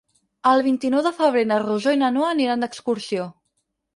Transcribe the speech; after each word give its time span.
El 0.51 0.63
vint-i-nou 0.67 1.01
de 1.07 1.11
febrer 1.17 1.43
na 1.51 1.59
Rosó 1.65 1.93
i 1.97 2.01
na 2.03 2.11
Noa 2.17 2.31
aniran 2.37 2.65
d'excursió. 2.65 3.29